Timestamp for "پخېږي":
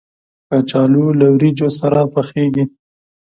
2.13-2.63